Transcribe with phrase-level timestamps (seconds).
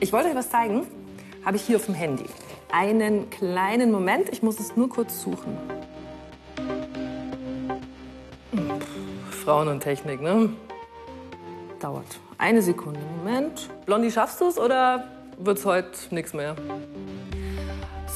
[0.00, 0.86] Ich wollte euch was zeigen.
[1.44, 2.24] Habe ich hier auf dem Handy.
[2.70, 5.56] Einen kleinen Moment, ich muss es nur kurz suchen.
[9.44, 10.50] Frauen und Technik, ne?
[11.80, 12.20] Dauert.
[12.36, 13.00] Eine Sekunde.
[13.24, 13.68] Moment.
[13.86, 15.04] Blondie, schaffst du es oder
[15.38, 16.54] wird's heute nichts mehr?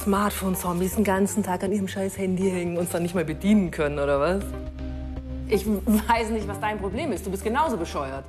[0.04, 3.72] Smartphone-Zombies den ganzen Tag an ihrem scheiß Handy hängen und uns dann nicht mehr bedienen
[3.72, 4.44] können, oder was?
[5.48, 7.26] Ich weiß nicht, was dein Problem ist.
[7.26, 8.24] Du bist genauso bescheuert.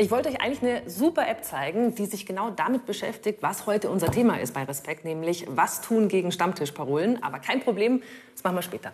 [0.00, 3.90] Ich wollte euch eigentlich eine super App zeigen, die sich genau damit beschäftigt, was heute
[3.90, 7.20] unser Thema ist bei Respekt, nämlich was tun gegen Stammtischparolen.
[7.20, 8.00] Aber kein Problem,
[8.32, 8.92] das machen wir später.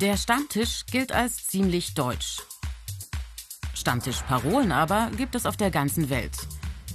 [0.00, 2.38] Der Stammtisch gilt als ziemlich deutsch.
[3.72, 6.36] Stammtischparolen aber gibt es auf der ganzen Welt.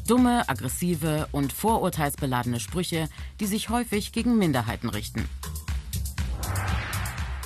[0.07, 3.07] Dumme, aggressive und vorurteilsbeladene Sprüche,
[3.39, 5.29] die sich häufig gegen Minderheiten richten.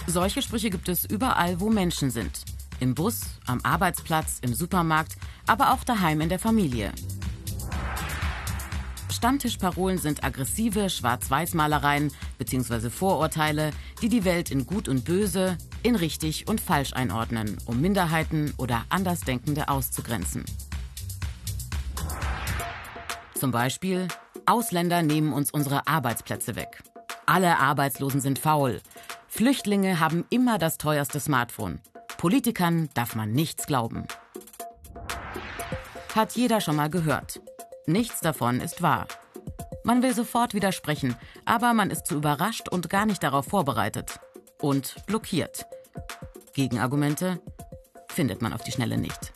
[0.08, 2.44] Solche Sprüche gibt es überall, wo Menschen sind.
[2.80, 5.16] Im Bus, am Arbeitsplatz, im Supermarkt,
[5.48, 6.92] aber auch daheim in der Familie.
[9.12, 12.90] Stammtischparolen sind aggressive Schwarz-Weiß-Malereien bzw.
[12.90, 13.70] Vorurteile,
[14.02, 18.84] die die Welt in Gut und Böse, in richtig und falsch einordnen, um Minderheiten oder
[18.90, 20.44] Andersdenkende auszugrenzen.
[23.36, 24.08] Zum Beispiel,
[24.48, 26.82] Ausländer nehmen uns unsere Arbeitsplätze weg.
[27.28, 28.82] Alle Arbeitslosen sind faul.
[29.34, 31.80] Flüchtlinge haben immer das teuerste Smartphone.
[32.18, 34.06] Politikern darf man nichts glauben.
[36.14, 37.40] Hat jeder schon mal gehört.
[37.88, 39.08] Nichts davon ist wahr.
[39.86, 41.16] Man will sofort widersprechen,
[41.46, 44.20] aber man ist zu überrascht und gar nicht darauf vorbereitet.
[44.60, 45.66] Und blockiert.
[46.54, 47.42] Gegenargumente
[48.10, 49.32] findet man auf die Schnelle nicht.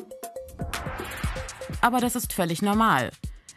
[1.79, 3.11] Aber das ist völlig normal.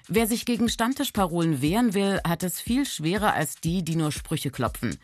[0.07, 4.51] Wer sich gegen Stammtischparolen wehren will, hat es viel schwerer als die, die nur Sprüche
[4.51, 4.99] klopfen.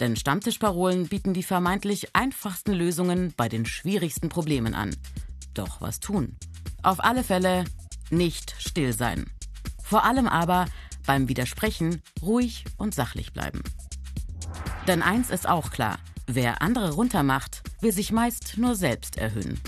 [0.00, 4.94] Denn Stammtischparolen bieten die vermeintlich einfachsten Lösungen bei den schwierigsten Problemen an.
[5.54, 6.36] Doch was tun?
[6.82, 7.64] Auf alle Fälle
[8.10, 9.30] nicht still sein.
[9.82, 10.66] Vor allem aber
[11.06, 13.62] beim Widersprechen ruhig und sachlich bleiben.
[14.86, 19.60] Denn eins ist auch klar, wer andere runtermacht, will sich meist nur selbst erhöhen.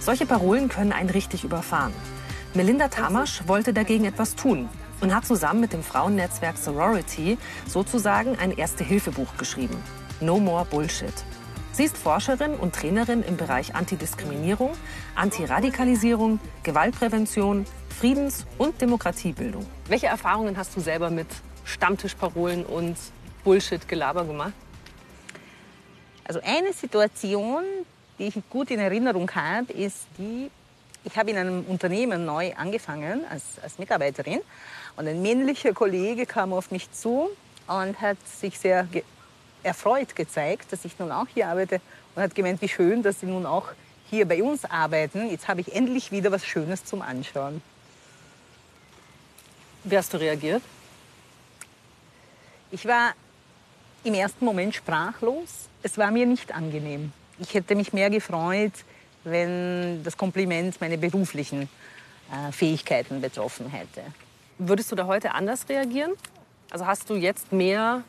[0.00, 1.92] Solche Parolen können einen richtig überfahren.
[2.52, 4.68] Melinda Tamasch wollte dagegen etwas tun
[5.00, 9.82] und hat zusammen mit dem Frauennetzwerk Sorority sozusagen ein Erste-Hilfe-Buch geschrieben.
[10.20, 11.12] No More Bullshit.
[11.72, 14.70] Sie ist Forscherin und Trainerin im Bereich Antidiskriminierung,
[15.16, 17.66] Antiradikalisierung, Gewaltprävention,
[17.98, 19.66] Friedens- und Demokratiebildung.
[19.88, 21.26] Welche Erfahrungen hast du selber mit
[21.64, 22.96] Stammtischparolen und
[23.42, 24.52] Bullshit-Gelaber gemacht?
[26.24, 27.64] Also eine Situation,
[28.18, 30.50] die ich gut in Erinnerung habe, ist die,
[31.04, 34.40] ich habe in einem Unternehmen neu angefangen als, als Mitarbeiterin
[34.96, 37.30] und ein männlicher Kollege kam auf mich zu
[37.66, 39.02] und hat sich sehr ge
[39.62, 41.80] erfreut gezeigt, dass ich nun auch hier arbeite
[42.14, 43.68] und hat gemeint, wie schön, dass Sie nun auch
[44.10, 45.30] hier bei uns arbeiten.
[45.30, 47.62] Jetzt habe ich endlich wieder was Schönes zum Anschauen.
[49.84, 50.62] Wie hast du reagiert?
[52.70, 53.14] Ich war
[54.04, 55.68] im ersten Moment sprachlos.
[55.82, 57.12] Es war mir nicht angenehm.
[57.38, 58.72] Ich hätte mich mehr gefreut,
[59.24, 61.68] wenn das Kompliment meine beruflichen
[62.30, 64.02] äh, Fähigkeiten betroffen hätte.
[64.58, 66.12] Würdest du da heute anders reagieren?
[66.70, 68.04] Also hast du jetzt mehr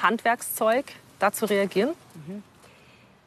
[0.00, 0.84] Handwerkszeug,
[1.18, 1.90] da zu reagieren?
[2.14, 2.42] Mhm.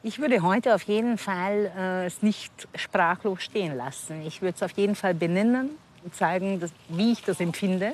[0.02, 4.22] Ich würde heute auf jeden Fall äh, es nicht sprachlos stehen lassen.
[4.26, 5.70] Ich würde es auf jeden Fall benennen
[6.02, 7.92] und zeigen, dass, wie ich das empfinde.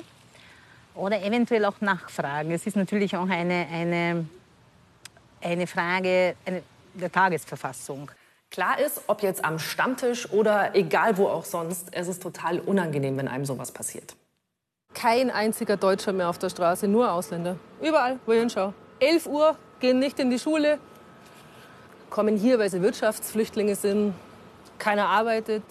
[0.95, 2.51] Oder eventuell auch nachfragen.
[2.51, 4.25] Es ist natürlich auch eine, eine,
[5.41, 6.63] eine Frage eine,
[6.93, 8.09] der Tagesverfassung.
[8.49, 13.17] Klar ist, ob jetzt am Stammtisch oder egal wo auch sonst, es ist total unangenehm,
[13.17, 14.15] wenn einem sowas passiert.
[14.97, 17.55] Kein einziger Deutscher mehr auf der Straße, nur Ausländer.
[17.79, 18.73] Überall, wo ich hinschaue.
[18.99, 20.79] 11 Uhr, gehen nicht in die Schule,
[22.09, 24.15] kommen hier, weil sie Wirtschaftsflüchtlinge sind.
[24.79, 25.61] Keiner arbeitet.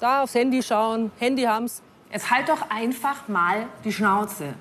[0.00, 1.82] Da aufs Handy schauen, Handy haben's.
[2.12, 4.54] Jetzt halt doch einfach mal die Schnauze.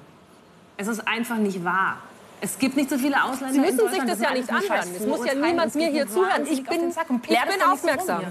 [0.78, 1.98] Es ist einfach nicht wahr.
[2.40, 3.54] Es gibt nicht so viele Ausländer.
[3.54, 4.90] Sie müssen sich das ja nicht anhören.
[4.96, 6.44] Es muss ja niemand mir hier zuhören.
[6.50, 8.24] Ich bin, ich bin aufmerksam.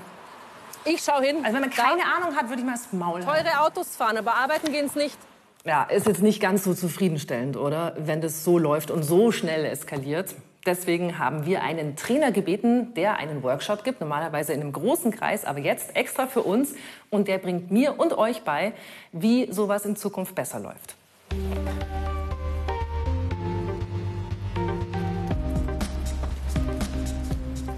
[0.85, 1.37] Ich schaue hin.
[1.43, 3.61] Also wenn man keine Ahnung hat, würde ich mal das Maul Teure.
[3.61, 5.17] Autos fahren, aber arbeiten gehen es nicht.
[5.65, 7.95] Ja, ist jetzt nicht ganz so zufriedenstellend, oder?
[7.99, 10.35] Wenn das so läuft und so schnell eskaliert.
[10.67, 15.45] Deswegen haben wir einen Trainer gebeten, der einen Workshop gibt, normalerweise in einem großen Kreis,
[15.45, 16.75] aber jetzt extra für uns.
[17.11, 18.73] Und der bringt mir und euch bei,
[19.13, 20.95] wie sowas in Zukunft besser läuft.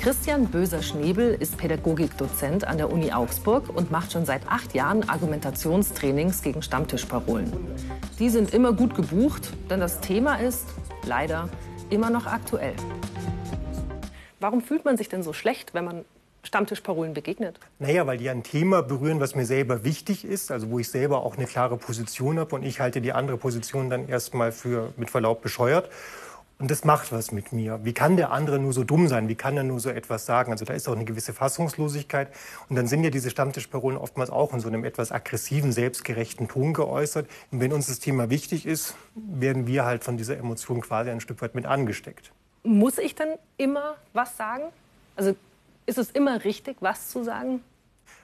[0.04, 6.42] Christian Böser-Schnebel ist Pädagogikdozent an der Uni Augsburg und macht schon seit acht Jahren Argumentationstrainings
[6.42, 7.50] gegen Stammtischparolen.
[8.18, 10.66] Die sind immer gut gebucht, denn das Thema ist
[11.06, 11.48] leider
[11.88, 12.74] immer noch aktuell.
[14.40, 16.04] Warum fühlt man sich denn so schlecht, wenn man
[16.42, 17.58] Stammtischparolen begegnet?
[17.78, 21.22] Naja, weil die ein Thema berühren, was mir selber wichtig ist, also wo ich selber
[21.22, 25.08] auch eine klare Position habe und ich halte die andere Position dann erstmal für mit
[25.08, 25.88] Verlaub bescheuert.
[26.64, 27.80] Und das macht was mit mir.
[27.84, 29.28] Wie kann der andere nur so dumm sein?
[29.28, 30.50] Wie kann er nur so etwas sagen?
[30.50, 32.28] Also da ist auch eine gewisse Fassungslosigkeit.
[32.70, 36.72] Und dann sind ja diese Stammtischparolen oftmals auch in so einem etwas aggressiven, selbstgerechten Ton
[36.72, 37.28] geäußert.
[37.50, 41.20] Und wenn uns das Thema wichtig ist, werden wir halt von dieser Emotion quasi ein
[41.20, 42.32] Stück weit mit angesteckt.
[42.62, 44.62] Muss ich dann immer was sagen?
[45.16, 45.36] Also
[45.84, 47.60] ist es immer richtig, was zu sagen?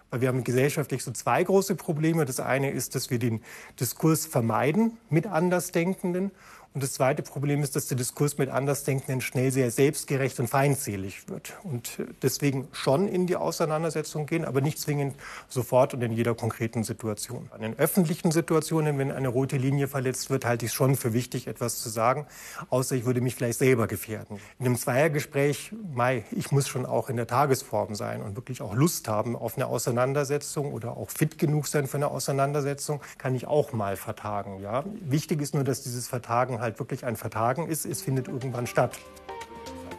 [0.08, 2.24] Weil wir haben gesellschaftlich so zwei große Probleme.
[2.24, 3.42] Das eine ist, dass wir den
[3.78, 6.32] Diskurs vermeiden mit Andersdenkenden.
[6.72, 11.28] Und das zweite Problem ist, dass der Diskurs mit Andersdenkenden schnell sehr selbstgerecht und feindselig
[11.28, 11.54] wird.
[11.64, 15.16] Und deswegen schon in die Auseinandersetzung gehen, aber nicht zwingend
[15.48, 17.50] sofort und in jeder konkreten Situation.
[17.58, 21.48] In öffentlichen Situationen, wenn eine rote Linie verletzt wird, halte ich es schon für wichtig,
[21.48, 22.26] etwas zu sagen,
[22.68, 24.38] außer ich würde mich vielleicht selber gefährden.
[24.60, 28.74] In einem Zweiergespräch, Mai, ich muss schon auch in der Tagesform sein und wirklich auch
[28.74, 33.48] Lust haben auf eine Auseinandersetzung oder auch fit genug sein für eine Auseinandersetzung, kann ich
[33.48, 34.60] auch mal vertagen.
[34.60, 34.84] Ja?
[35.00, 38.98] Wichtig ist nur, dass dieses Vertagen halt wirklich ein Vertagen ist, es findet irgendwann statt.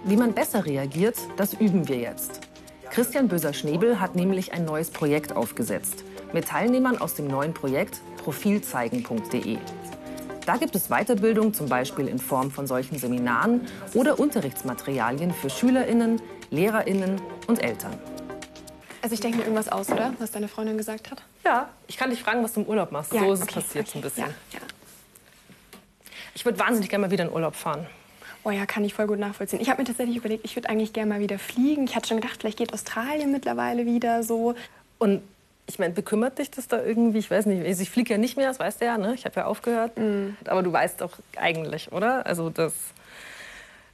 [0.06, 2.42] Wie man besser reagiert, das üben wir jetzt.
[2.90, 6.04] Christian Böser-Schnebel hat nämlich ein neues Projekt aufgesetzt
[6.34, 9.58] mit Teilnehmern aus dem neuen Projekt profilzeigen.de.
[10.46, 16.22] Da gibt es Weiterbildung, zum Beispiel in Form von solchen Seminaren oder Unterrichtsmaterialien für SchülerInnen,
[16.50, 17.94] LehrerInnen und Eltern.
[19.02, 20.14] Also ich denke mir irgendwas aus, oder?
[20.20, 21.24] Was deine Freundin gesagt hat?
[21.44, 23.14] Ja, ich kann dich fragen, was du im Urlaub machst.
[23.14, 23.98] Ja, so ist okay, es passiert okay.
[23.98, 24.24] ein bisschen.
[24.24, 24.60] Ja, ja.
[26.36, 27.86] Ich würde wahnsinnig gerne mal wieder in Urlaub fahren.
[28.44, 29.62] Oh ja, kann ich voll gut nachvollziehen.
[29.62, 31.84] Ich habe mir tatsächlich überlegt, ich würde eigentlich gerne mal wieder fliegen.
[31.84, 34.56] Ich hatte schon gedacht, vielleicht geht Australien mittlerweile wieder so.
[34.98, 35.22] Und
[35.68, 37.20] ich meine, bekümmert dich das da irgendwie?
[37.20, 37.66] Ich weiß nicht.
[37.66, 39.14] Also ich fliege ja nicht mehr, das weißt du ja, ne?
[39.14, 39.92] Ich habe ja aufgehört.
[40.46, 42.26] Aber du weißt doch eigentlich, oder?
[42.26, 42.74] Also, dass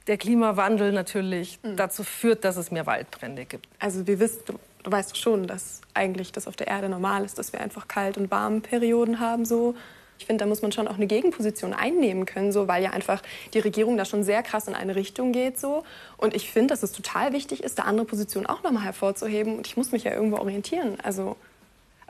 [0.06, 3.68] der Klimawandel natürlich dazu führt, dass es mehr Waldbrände gibt.
[3.78, 7.24] Also wir wissen, du, du weißt doch schon, dass eigentlich das auf der Erde normal
[7.24, 9.74] ist, dass wir einfach kalt und warme Perioden haben so.
[10.18, 13.22] Ich finde, da muss man schon auch eine Gegenposition einnehmen können, so, weil ja einfach
[13.54, 15.58] die Regierung da schon sehr krass in eine Richtung geht.
[15.58, 15.84] So.
[16.16, 19.56] Und ich finde, dass es total wichtig ist, da andere Positionen auch nochmal hervorzuheben.
[19.56, 20.98] Und ich muss mich ja irgendwo orientieren.
[21.02, 21.36] Also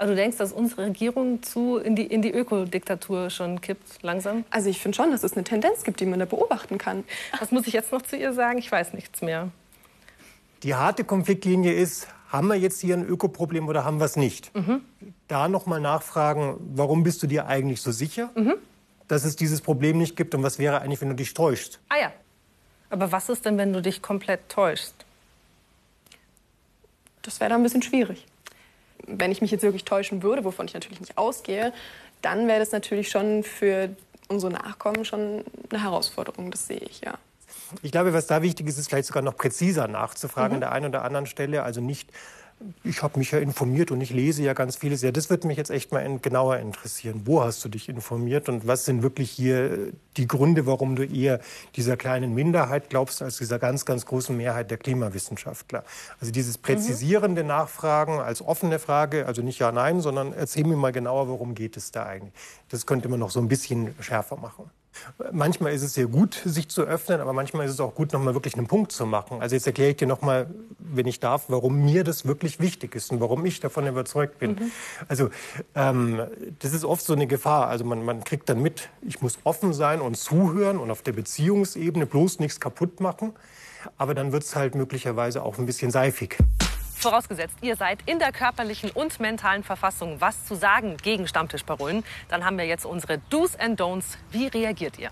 [0.01, 4.45] Also du denkst, dass unsere Regierung zu in die, in die Ökodiktatur schon kippt, langsam?
[4.49, 7.03] Also ich finde schon, dass es eine Tendenz gibt, die man da beobachten kann.
[7.41, 8.59] Was muss ich jetzt noch zu ihr sagen?
[8.59, 9.51] Ich weiß nichts mehr.
[10.63, 14.53] Die harte Konfliktlinie ist, haben wir jetzt hier ein Ökoproblem oder haben wir es nicht?
[15.27, 18.31] Da nochmal nachfragen, warum bist du dir eigentlich so sicher,
[19.09, 21.81] dass es dieses Problem nicht gibt und was wäre eigentlich, wenn du dich täuschst?
[21.89, 22.13] Ah ja.
[22.91, 24.95] Aber was ist denn, wenn du dich komplett täuschst?
[27.23, 28.27] Das wäre dann ein bisschen schwierig.
[29.07, 31.73] Wenn ich mich jetzt wirklich täuschen würde, wovon ich natürlich nicht ausgehe,
[32.23, 33.91] dann wäre das natürlich schon für
[34.29, 36.51] unsere Nachkommen schon eine Herausforderung.
[36.51, 37.19] Das sehe ich, ja.
[37.82, 40.87] Ich glaube, was da wichtig ist, ist vielleicht sogar noch präziser nachzufragen an der einen
[40.87, 41.62] oder anderen Stelle.
[41.62, 42.11] Also nicht,
[42.82, 45.03] ich habe mich ja informiert und ich lese ja ganz vieles.
[45.03, 47.23] Ja, das würde mich jetzt echt mal in, genauer interessieren.
[47.25, 51.41] Wo hast du dich informiert und was sind wirklich hier die Gründe, warum du eher
[51.76, 55.85] dieser kleinen Minderheit glaubst, als dieser ganz, ganz großen Mehrheit der Klimawissenschaftler?
[56.21, 60.93] Also dieses präzisierende Nachfragen als offene Frage, also nicht ja, nein, sondern erzähl mir mal
[60.93, 62.35] genauer, worum geht es da eigentlich?
[62.71, 64.71] Das könnte man noch so ein bisschen schärfer machen.
[65.33, 68.35] Manchmal ist es sehr gut, sich zu öffnen, aber manchmal ist es auch gut, nochmal
[68.35, 69.40] wirklich einen Punkt zu machen.
[69.40, 73.11] Also jetzt erkläre ich dir nochmal, wenn ich darf, warum mir das wirklich wichtig ist
[73.11, 74.71] und warum ich davon überzeugt bin.
[75.09, 75.31] Also
[75.75, 76.21] ähm,
[76.61, 77.69] das ist oft so eine Gefahr.
[77.69, 81.12] Also man, man kriegt dann mit, ich muss offen sein und zuhören und auf der
[81.12, 83.33] Beziehungsebene bloß nichts kaputt machen.
[83.97, 86.37] Aber dann wird es halt möglicherweise auch ein bisschen seifig.
[86.99, 92.45] Vorausgesetzt, ihr seid in der körperlichen und mentalen Verfassung, was zu sagen gegen Stammtischparolen, dann
[92.45, 94.17] haben wir jetzt unsere Do's and Don'ts.
[94.33, 95.11] Wie reagiert ihr?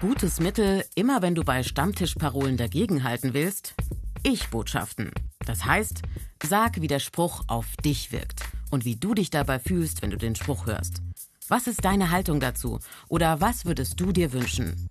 [0.00, 3.74] Gutes Mittel, immer wenn du bei Stammtischparolen dagegenhalten willst?
[4.22, 5.12] Ich-Botschaften.
[5.44, 6.00] Das heißt,
[6.42, 10.16] sag, wie der Spruch auf dich wirkt und wie du dich dabei fühlst, wenn du
[10.16, 11.02] den Spruch hörst.
[11.48, 12.78] Was ist deine Haltung dazu?
[13.08, 14.88] Oder was würdest du dir wünschen?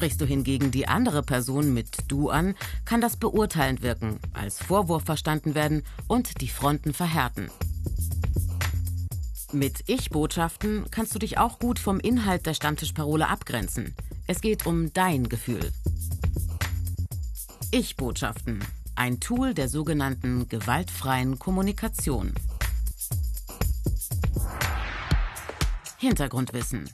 [0.00, 2.54] Sprichst du hingegen die andere Person mit du an,
[2.86, 7.50] kann das beurteilend wirken, als Vorwurf verstanden werden und die Fronten verhärten.
[9.52, 13.94] Mit Ich-Botschaften kannst du dich auch gut vom Inhalt der Stammtischparole abgrenzen.
[14.26, 15.70] Es geht um dein Gefühl.
[17.70, 18.64] Ich-Botschaften.
[18.94, 22.32] Ein Tool der sogenannten gewaltfreien Kommunikation.
[25.98, 26.88] Hintergrundwissen.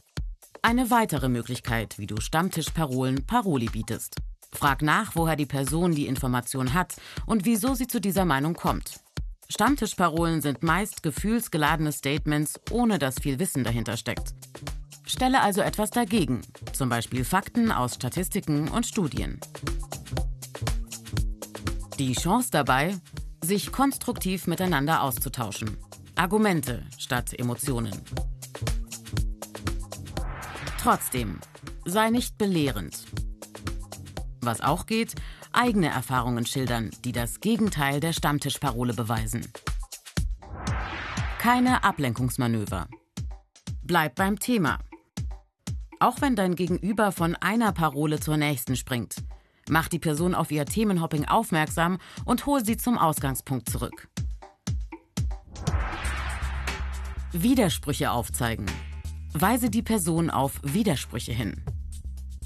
[0.66, 4.16] Eine weitere Möglichkeit, wie du Stammtischparolen Paroli bietest.
[4.50, 8.98] Frag nach, woher die Person die Information hat und wieso sie zu dieser Meinung kommt.
[9.48, 14.34] Stammtischparolen sind meist gefühlsgeladene Statements, ohne dass viel Wissen dahinter steckt.
[15.04, 16.40] Stelle also etwas dagegen,
[16.72, 19.38] zum Beispiel Fakten aus Statistiken und Studien.
[22.00, 22.96] Die Chance dabei,
[23.40, 25.76] sich konstruktiv miteinander auszutauschen.
[26.16, 27.92] Argumente statt Emotionen.
[30.86, 31.40] Trotzdem,
[31.84, 33.06] sei nicht belehrend.
[34.40, 35.16] Was auch geht,
[35.50, 39.44] eigene Erfahrungen schildern, die das Gegenteil der Stammtischparole beweisen.
[41.40, 42.86] Keine Ablenkungsmanöver.
[43.82, 44.78] Bleib beim Thema.
[45.98, 49.16] Auch wenn dein Gegenüber von einer Parole zur nächsten springt,
[49.68, 54.06] mach die Person auf ihr Themenhopping aufmerksam und hol sie zum Ausgangspunkt zurück.
[57.32, 58.66] Widersprüche aufzeigen.
[59.40, 61.62] Weise die Person auf Widersprüche hin.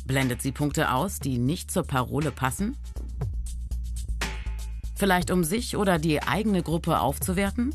[0.07, 2.77] Blendet sie Punkte aus, die nicht zur Parole passen?
[4.97, 7.73] Vielleicht um sich oder die eigene Gruppe aufzuwerten?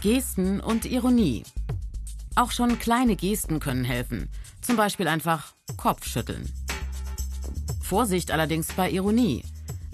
[0.00, 1.44] Gesten und Ironie.
[2.34, 4.28] Auch schon kleine Gesten können helfen.
[4.60, 6.52] Zum Beispiel einfach Kopfschütteln.
[7.80, 9.44] Vorsicht allerdings bei Ironie.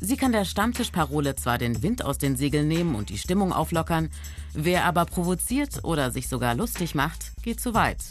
[0.04, 4.10] Sie kann der Stammtischparole zwar den Wind aus den Segeln nehmen und die Stimmung auflockern,
[4.52, 8.04] wer aber provoziert oder sich sogar lustig macht, geht zu weit.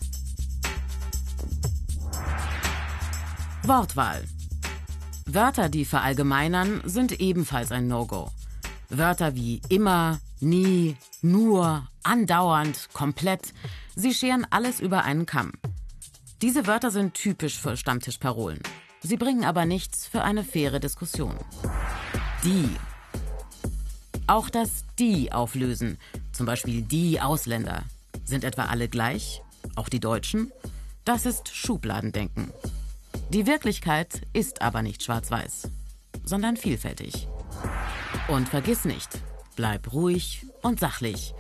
[3.62, 4.24] Wortwahl.
[5.28, 8.32] Wörter, die verallgemeinern, sind ebenfalls ein No-Go.
[8.90, 13.54] Wörter wie immer, nie, nur, andauernd, komplett,
[13.96, 15.52] sie scheren alles über einen Kamm.
[16.42, 18.62] Diese Wörter sind typisch für Stammtischparolen.
[19.06, 21.36] Sie bringen aber nichts für eine faire Diskussion.
[22.44, 22.70] Die.
[24.28, 25.98] Auch das die auflösen,
[26.34, 27.84] zum Beispiel die Ausländer.
[28.26, 29.42] Sind etwa alle gleich?
[29.76, 30.52] Auch die Deutschen?
[31.06, 32.52] Das ist Schubladendenken.
[33.30, 35.70] Die Wirklichkeit ist aber nicht schwarz-weiß,
[36.26, 37.30] sondern vielfältig.
[38.28, 39.22] Und vergiss nicht,
[39.56, 41.34] bleib ruhig und sachlich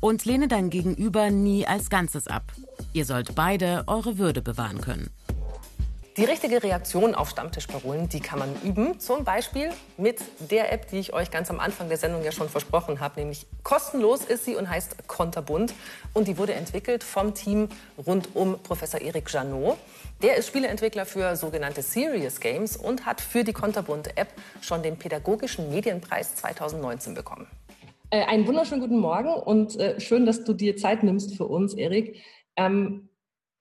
[0.00, 2.52] und lehne dein Gegenüber nie als Ganzes ab.
[2.92, 5.10] Ihr sollt beide eure Würde bewahren können.
[6.18, 8.98] Die richtige Reaktion auf Stammtischparolen, die kann man üben.
[8.98, 10.18] Zum Beispiel mit
[10.50, 13.20] der App, die ich euch ganz am Anfang der Sendung ja schon versprochen habe.
[13.20, 15.72] Nämlich kostenlos ist sie und heißt Konterbund.
[16.14, 17.68] Und die wurde entwickelt vom Team
[18.04, 19.76] rund um Professor Eric Janot.
[20.20, 25.70] Der ist Spieleentwickler für sogenannte Serious Games und hat für die Konterbund-App schon den Pädagogischen
[25.70, 27.46] Medienpreis 2019 bekommen.
[28.10, 31.74] Äh, einen wunderschönen guten Morgen und äh, schön, dass du dir Zeit nimmst für uns,
[31.74, 32.20] Erik.
[32.56, 33.08] Ähm,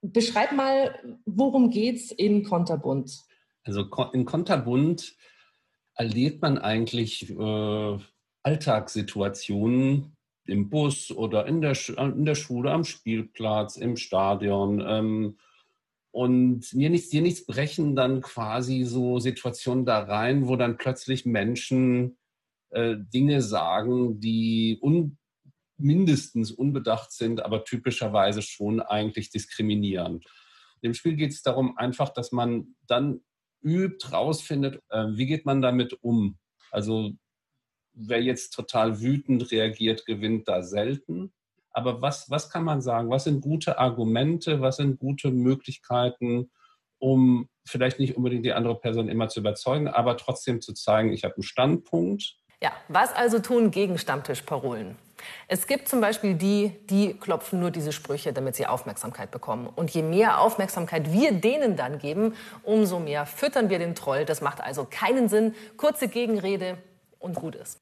[0.01, 3.23] Beschreib mal, worum geht's in Konterbund?
[3.63, 5.15] Also in Konterbund
[5.95, 7.97] erlebt man eigentlich äh,
[8.43, 14.83] Alltagssituationen im Bus oder in der, in der Schule, am Spielplatz, im Stadion.
[14.85, 15.37] Ähm,
[16.11, 21.25] und mir nichts, dir nichts brechen dann quasi so Situationen da rein, wo dann plötzlich
[21.25, 22.17] Menschen
[22.69, 25.16] äh, Dinge sagen, die un,
[25.77, 30.25] mindestens unbedacht sind, aber typischerweise schon eigentlich diskriminierend.
[30.81, 33.22] Im Spiel geht es darum einfach, dass man dann
[33.62, 36.38] übt, rausfindet, äh, wie geht man damit um.
[36.72, 37.13] Also
[37.93, 41.34] wer jetzt total wütend reagiert, gewinnt da selten.
[41.72, 43.10] Aber was, was kann man sagen?
[43.10, 44.62] Was sind gute Argumente?
[44.62, 46.51] Was sind gute Möglichkeiten,
[47.00, 51.24] um vielleicht nicht unbedingt die andere Person immer zu überzeugen, aber trotzdem zu zeigen, ich
[51.24, 52.38] habe einen Standpunkt.
[52.62, 54.96] Ja, was also tun gegen Stammtischparolen?
[55.47, 59.67] Es gibt zum Beispiel die, die klopfen nur diese Sprüche, damit sie Aufmerksamkeit bekommen.
[59.67, 64.25] Und je mehr Aufmerksamkeit wir denen dann geben, umso mehr füttern wir den Troll.
[64.25, 65.55] Das macht also keinen Sinn.
[65.77, 66.77] Kurze Gegenrede
[67.19, 67.79] und gut ist.